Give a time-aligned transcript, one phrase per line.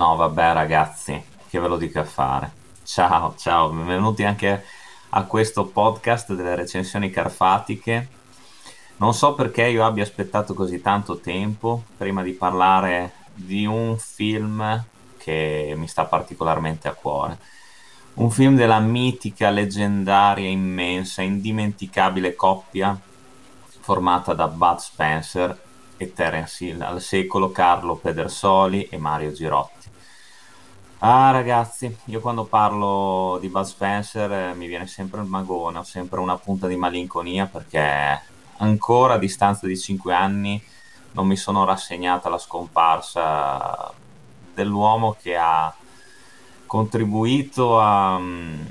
[0.00, 2.50] No, vabbè, ragazzi, che ve lo dico a fare.
[2.84, 4.64] Ciao, ciao, benvenuti anche
[5.10, 8.08] a questo podcast delle recensioni carfatiche.
[8.96, 14.82] Non so perché io abbia aspettato così tanto tempo prima di parlare di un film
[15.18, 17.36] che mi sta particolarmente a cuore.
[18.14, 22.98] Un film della mitica, leggendaria, immensa, indimenticabile coppia
[23.80, 25.62] formata da Bud Spencer
[25.98, 29.89] e Terence Hill, al secolo Carlo Pedersoli e Mario Girotti.
[31.02, 35.82] Ah ragazzi, io quando parlo di Bud Spencer eh, mi viene sempre il magone, ho
[35.82, 38.20] sempre una punta di malinconia perché
[38.58, 40.62] ancora a distanza di 5 anni
[41.12, 43.90] non mi sono rassegnata alla scomparsa
[44.52, 45.74] dell'uomo che ha
[46.66, 48.62] contribuito a, mm,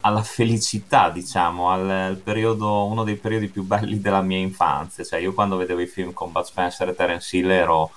[0.00, 5.02] alla felicità, diciamo, al, al periodo, uno dei periodi più belli della mia infanzia.
[5.02, 7.90] Cioè, io quando vedevo i film con Bud Spencer e Terence Hill ero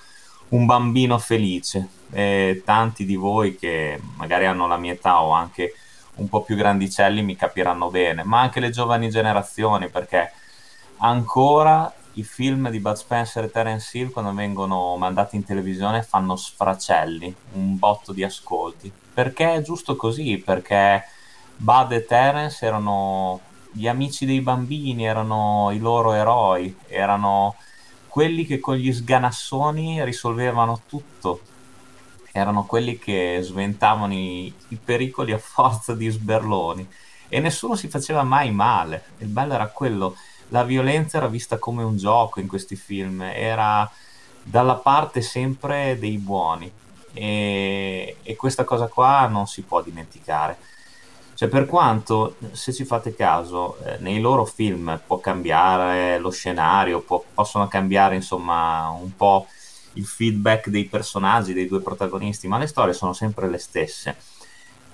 [0.49, 5.73] un bambino felice e tanti di voi che magari hanno la mia età o anche
[6.15, 10.31] un po' più grandicelli mi capiranno bene, ma anche le giovani generazioni perché
[10.97, 16.35] ancora i film di Bud Spencer e Terence Hill quando vengono mandati in televisione fanno
[16.35, 18.91] sfracelli, un botto di ascolti.
[19.13, 21.03] Perché è giusto così, perché
[21.55, 23.39] Bud e Terence erano
[23.71, 27.55] gli amici dei bambini, erano i loro eroi, erano
[28.07, 31.39] quelli che con gli sganassoni risolvevano tutto.
[32.31, 36.87] Erano quelli che sventavano i, i pericoli a forza di sberloni
[37.27, 39.03] e nessuno si faceva mai male.
[39.19, 40.15] Il bello era quello,
[40.49, 43.89] la violenza era vista come un gioco in questi film, era
[44.43, 46.71] dalla parte sempre dei buoni
[47.13, 50.57] e, e questa cosa qua non si può dimenticare.
[51.33, 57.01] Cioè, per quanto, se ci fate caso, eh, nei loro film può cambiare lo scenario,
[57.01, 59.47] può- possono cambiare insomma un po'
[59.93, 64.15] il feedback dei personaggi, dei due protagonisti, ma le storie sono sempre le stesse.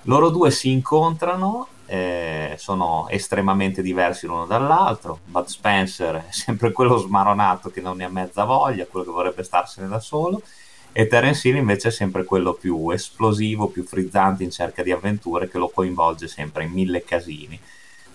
[0.02, 5.20] Loro due si incontrano, eh, sono estremamente diversi l'uno dall'altro.
[5.24, 9.42] Bud Spencer è sempre quello smaronato che non ne ha mezza voglia, quello che vorrebbe
[9.42, 10.42] starsene da solo
[10.92, 15.48] e Terence Hill invece è sempre quello più esplosivo, più frizzante in cerca di avventure
[15.48, 17.56] che lo coinvolge sempre in mille casini.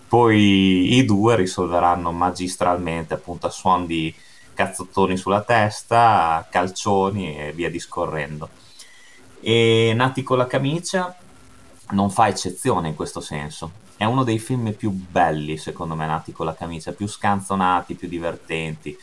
[0.06, 4.14] Poi i due risolveranno magistralmente appunto a suon di
[4.54, 8.48] cazzottoni sulla testa, calcioni e via discorrendo.
[9.40, 11.14] E Nati con la camicia
[11.90, 13.82] non fa eccezione in questo senso.
[13.96, 18.08] È uno dei film più belli, secondo me, Nati con la camicia, più scanzonati, più
[18.08, 18.96] divertenti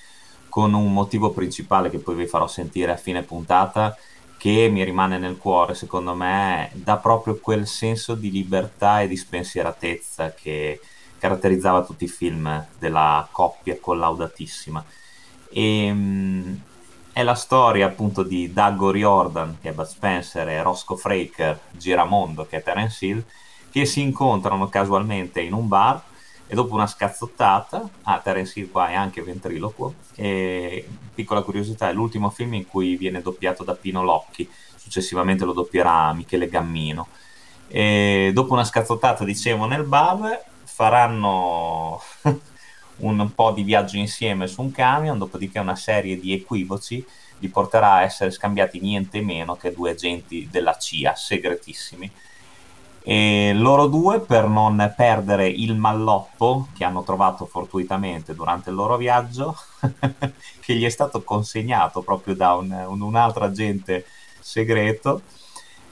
[0.52, 3.96] con un motivo principale che poi vi farò sentire a fine puntata
[4.38, 9.16] che mi rimane nel cuore, secondo me, dà proprio quel senso di libertà e di
[9.16, 10.82] spensieratezza che
[11.20, 14.84] caratterizzava tutti i film della coppia collaudatissima.
[15.52, 16.62] E, mh,
[17.14, 22.46] è la storia appunto di Doug Riordan, che è Bud Spencer, e Roscoe Fraker, Giramondo,
[22.46, 23.24] che è Terence Hill,
[23.70, 26.02] che si incontrano casualmente in un bar
[26.48, 31.94] e dopo una scazzottata, ah, Terence Hill qua è anche ventriloquo, e piccola curiosità, è
[31.94, 37.08] l'ultimo film in cui viene doppiato da Pino Locchi, successivamente lo doppierà Michele Gammino.
[37.68, 42.02] E dopo una scazzottata, dicevo, nel bar faranno
[43.02, 47.06] un po' di viaggio insieme su un camion, dopodiché una serie di equivoci
[47.40, 52.12] li porterà a essere scambiati niente meno che due agenti della CIA, segretissimi.
[53.04, 58.96] E loro due, per non perdere il malloppo che hanno trovato fortuitamente durante il loro
[58.98, 59.58] viaggio,
[60.62, 64.06] che gli è stato consegnato proprio da un, un, un altro agente
[64.40, 65.24] segreto,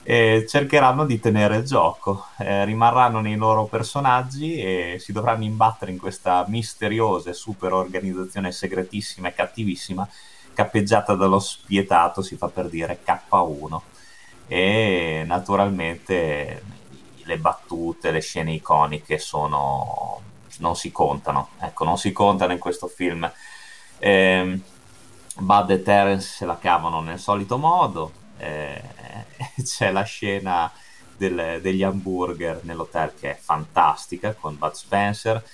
[0.02, 2.26] eh, cercheranno di tenere il gioco.
[2.38, 8.52] Eh, rimarranno nei loro personaggi e si dovranno imbattere in questa misteriosa e super organizzazione
[8.52, 10.08] segretissima e cattivissima,
[10.54, 13.80] cappeggiata dallo spietato, si fa per dire K1.
[14.48, 16.62] E naturalmente
[17.22, 22.86] le battute, le scene iconiche sono non si contano, ecco, non si contano in questo
[22.86, 23.30] film.
[23.98, 24.60] Eh,
[25.36, 28.82] Bud e Terence se la cavano nel solito modo, eh,
[29.62, 30.70] c'è la scena
[31.16, 35.44] del, degli hamburger nell'hotel che è fantastica con Bud Spencer,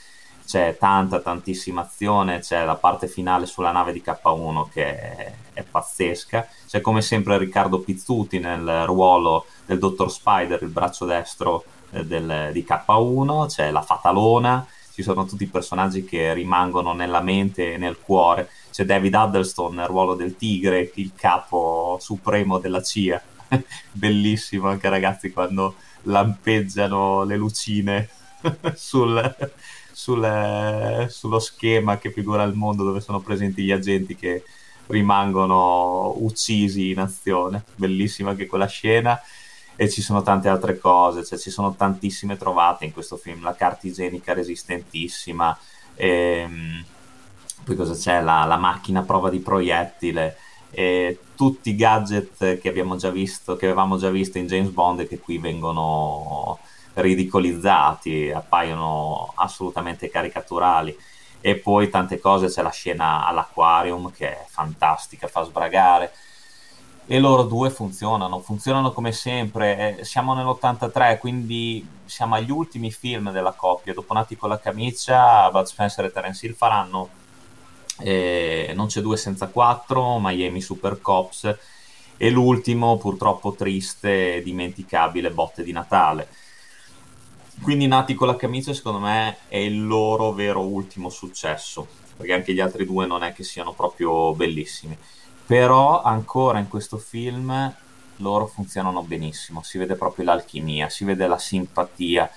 [0.47, 5.63] c'è tanta tantissima azione, c'è la parte finale sulla nave di K1 che è, è
[5.65, 12.05] pazzesca, c'è come sempre Riccardo Pizzuti nel ruolo del Dottor Spider, il braccio destro eh,
[12.07, 14.65] del, di K1, c'è la Fatalona,
[14.97, 19.75] ci sono tutti i personaggi che rimangono nella mente e nel cuore, c'è David Huddleston
[19.75, 23.23] nel ruolo del tigre, il capo supremo della CIA,
[23.93, 28.09] bellissimo anche ragazzi quando lampeggiano le lucine
[28.75, 29.37] sul,
[29.93, 34.45] sul, sullo schema che figura il mondo dove sono presenti gli agenti che
[34.87, 37.65] rimangono uccisi in azione.
[37.75, 39.21] Bellissima anche quella scena
[39.77, 43.55] e ci sono tante altre cose, cioè ci sono tantissime trovate in questo film, la
[43.55, 45.57] carta igienica resistentissima,
[45.95, 46.85] ehm,
[47.63, 48.23] poi cosa c'è?
[48.23, 50.39] La, la, macchina prova di proiettile,
[50.71, 55.01] e tutti i gadget che abbiamo già visto, che avevamo già visto in James Bond
[55.01, 56.59] e che qui vengono
[56.95, 60.97] ridicolizzati, appaiono assolutamente caricaturali
[61.41, 66.13] e poi tante cose, c'è la scena all'aquarium che è fantastica, fa sbragare
[67.09, 69.99] e loro due funzionano, funzionano come sempre.
[69.99, 73.95] Eh, siamo nell'83, quindi siamo agli ultimi film della coppia.
[73.95, 77.09] Dopo Nati con la camicia, Bud Spencer e Terence Hill faranno
[78.01, 81.57] eh, Non c'è due senza quattro, Miami Super Cops
[82.17, 86.29] e l'ultimo, purtroppo triste e dimenticabile, Botte di Natale.
[87.63, 91.87] Quindi Nati con la camicia, secondo me, è il loro vero ultimo successo,
[92.17, 94.97] perché anche gli altri due non è che siano proprio bellissimi
[95.47, 97.75] però ancora in questo film
[98.17, 102.31] loro funzionano benissimo, si vede proprio l'alchimia, si vede la simpatia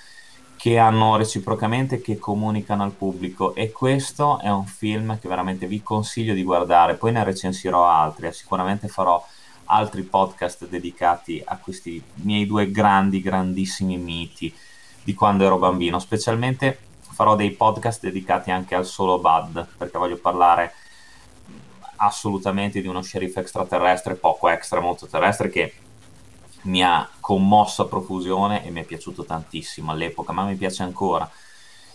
[0.56, 3.56] che hanno reciprocamente che comunicano al pubblico.
[3.56, 8.28] E questo è un film che veramente vi consiglio di guardare, poi ne recensirò altri,
[8.28, 9.26] eh, sicuramente farò
[9.66, 14.54] altri podcast dedicati a questi miei due grandi, grandissimi miti
[15.02, 20.18] di quando ero bambino, specialmente farò dei podcast dedicati anche al solo Bud, perché voglio
[20.18, 20.74] parlare
[22.00, 25.74] assolutamente di uno sceriffo extraterrestre, poco extra, molto terrestre, che
[26.64, 31.30] mi ha commosso a profusione e mi è piaciuto tantissimo all'epoca, ma mi piace ancora.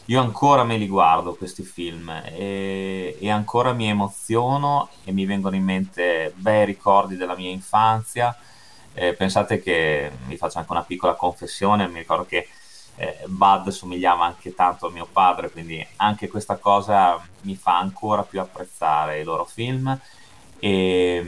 [0.07, 5.57] Io ancora me li guardo questi film e, e ancora mi emoziono e mi vengono
[5.57, 8.37] in mente bei ricordi della mia infanzia.
[8.93, 12.49] Eh, pensate che vi faccio anche una piccola confessione, mi ricordo che
[12.97, 18.23] eh, Bud somigliava anche tanto a mio padre, quindi anche questa cosa mi fa ancora
[18.23, 19.99] più apprezzare i loro film
[20.59, 21.25] e,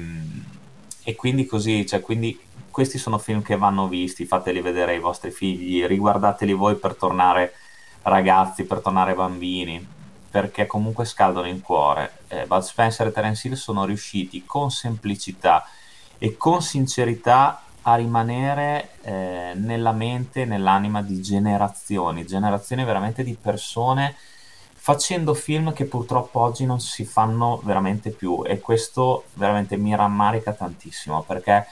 [1.03, 2.39] e quindi così, cioè, quindi
[2.71, 7.55] questi sono film che vanno visti, fateli vedere ai vostri figli, riguardateli voi per tornare
[8.03, 9.85] ragazzi, per tornare bambini,
[10.31, 12.19] perché comunque scaldano il cuore.
[12.29, 15.67] Eh, Bud Spencer e Terence Hill sono riusciti con semplicità
[16.19, 24.17] e con sincerità a rimanere eh, nella mente, nell'anima di generazioni, generazioni veramente di persone
[24.75, 28.43] facendo film che purtroppo oggi non si fanno veramente più.
[28.45, 31.67] E questo veramente mi rammarica tantissimo perché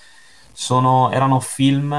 [0.52, 1.92] sono, erano film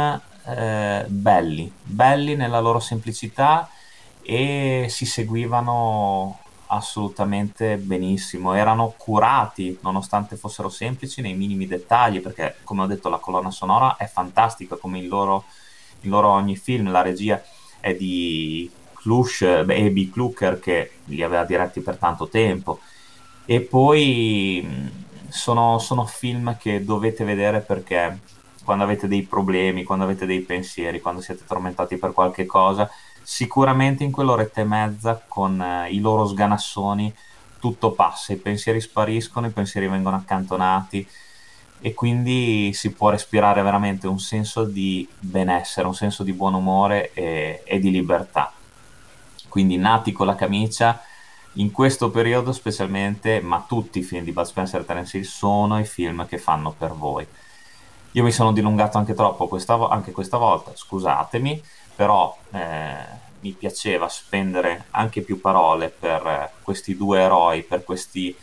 [0.45, 3.69] eh, belli, belli nella loro semplicità
[4.21, 12.83] e si seguivano assolutamente benissimo, erano curati nonostante fossero semplici nei minimi dettagli, perché come
[12.83, 15.45] ho detto la colonna sonora è fantastica come in loro,
[16.01, 17.41] in loro ogni film, la regia
[17.79, 20.09] è di Klush e B.
[20.09, 22.79] Klucker che li aveva diretti per tanto tempo
[23.45, 24.91] e poi
[25.29, 28.19] sono, sono film che dovete vedere perché
[28.63, 32.89] quando avete dei problemi, quando avete dei pensieri, quando siete tormentati per qualche cosa,
[33.25, 37.11] sicuramente in quell'oretta e mezza con eh, i loro sganassoni
[37.59, 41.07] tutto passa, i pensieri spariscono, i pensieri vengono accantonati
[41.79, 47.11] e quindi si può respirare veramente un senso di benessere, un senso di buon umore
[47.13, 48.53] e, e di libertà.
[49.49, 51.01] Quindi nati con la camicia,
[51.53, 55.79] in questo periodo specialmente, ma tutti i film di Bud Spencer e Terence Hill sono
[55.79, 57.25] i film che fanno per voi.
[58.11, 61.61] Io mi sono dilungato anche troppo questa, anche questa volta, scusatemi,
[61.95, 68.35] però eh, mi piaceva spendere anche più parole per eh, questi due eroi, per questi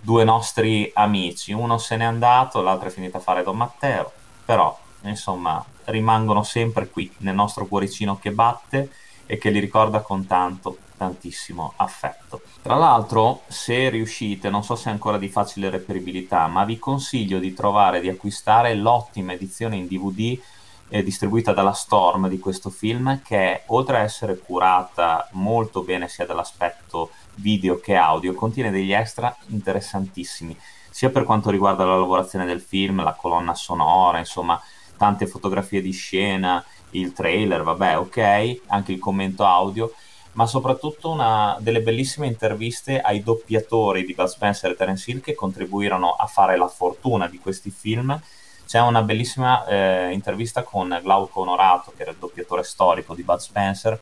[0.00, 1.52] due nostri amici.
[1.52, 4.12] Uno se n'è andato, l'altro è finito a fare Don Matteo,
[4.44, 8.90] però insomma rimangono sempre qui nel nostro cuoricino che batte
[9.26, 12.42] e che li ricorda con tanto, tantissimo affetto.
[12.60, 17.38] Tra l'altro, se riuscite, non so se è ancora di facile reperibilità, ma vi consiglio
[17.38, 20.38] di trovare, di acquistare l'ottima edizione in DVD
[20.92, 26.26] eh, distribuita dalla Storm di questo film che oltre a essere curata molto bene sia
[26.26, 30.54] dall'aspetto video che audio contiene degli extra interessantissimi
[30.90, 34.60] sia per quanto riguarda la lavorazione del film, la colonna sonora, insomma
[34.98, 39.90] tante fotografie di scena, il trailer, vabbè ok, anche il commento audio
[40.32, 45.34] ma soprattutto una delle bellissime interviste ai doppiatori di Bud Spencer e Terence Hill che
[45.34, 48.20] contribuirono a fare la fortuna di questi film
[48.72, 53.36] c'è una bellissima eh, intervista con Glauco Onorato, che era il doppiatore storico di Bud
[53.36, 54.00] Spencer,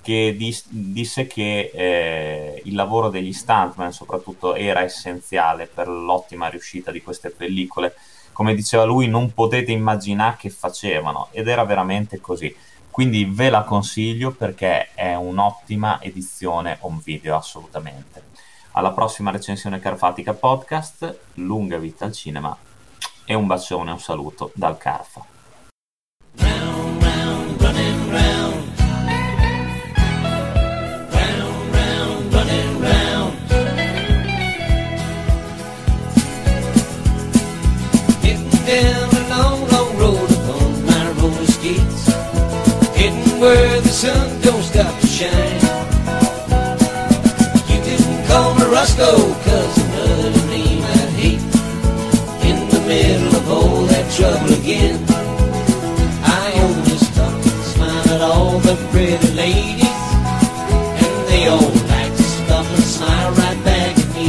[0.00, 6.92] che dis- disse che eh, il lavoro degli stuntman soprattutto era essenziale per l'ottima riuscita
[6.92, 7.96] di queste pellicole.
[8.32, 12.54] Come diceva lui, non potete immaginare che facevano ed era veramente così.
[12.88, 18.26] Quindi ve la consiglio perché è un'ottima edizione home video assolutamente.
[18.72, 22.56] alla prossima recensione Carfatica Podcast, lunga vita al cinema
[23.30, 25.22] e un bacione, un saluto dal Carfa.
[43.40, 43.77] Round,
[58.98, 60.00] pretty ladies.
[61.04, 64.28] And they all like to stop and smile right back at me.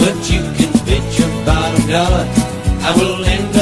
[0.00, 2.26] But you can bet your bottom dollar
[2.86, 3.53] I will end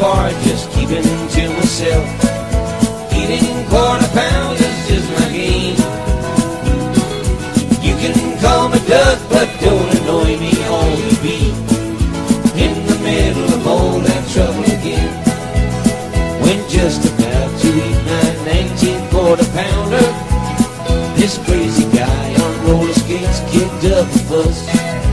[0.00, 2.06] bar, just keeping to myself.
[3.12, 5.76] Eating quarter pounders is just my game.
[7.82, 11.38] You can call me Doug, but don't annoy me all you be.
[12.64, 15.10] In the middle of all that trouble again.
[16.42, 20.06] When just about to eat my 19 quarter pounder,
[21.16, 25.03] this crazy guy on roller skates kicked up a fuss.